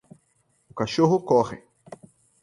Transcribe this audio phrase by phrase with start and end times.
[0.69, 1.57] O cachorro corre.